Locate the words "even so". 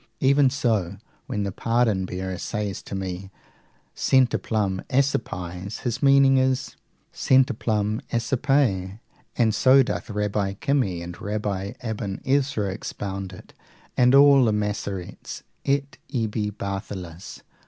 0.19-0.97